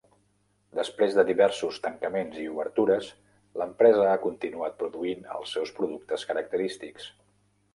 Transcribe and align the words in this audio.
Després 0.77 1.11
de 1.17 1.25
diversos 1.27 1.75
tancaments 1.83 2.39
i 2.43 2.47
obertures 2.53 3.09
l'empresa 3.63 4.09
ha 4.15 4.19
continuat 4.25 4.81
produint 4.81 5.29
els 5.37 5.55
seus 5.59 5.75
productes 5.81 6.27
característics. 6.33 7.11